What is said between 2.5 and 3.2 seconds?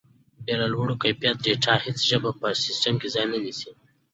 سیسټم کې